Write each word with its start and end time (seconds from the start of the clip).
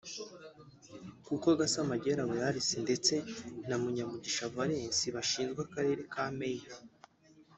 kuko 1.25 1.47
Gasamagera 1.59 2.27
Wellars 2.29 2.67
ndetse 2.85 3.13
na 3.67 3.75
Munyabagisha 3.81 4.51
Valens 4.55 4.99
bashinzwe 5.15 5.59
akarere 5.67 6.01
ka 6.13 6.25
Maine 6.37 6.71